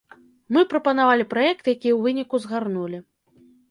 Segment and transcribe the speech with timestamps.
[0.57, 3.07] Мы прапанавалі праект, які ў выніку згарнулі.